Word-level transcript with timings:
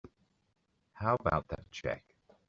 How 0.93 1.13
about 1.19 1.49
that 1.49 1.69
check? 1.69 2.03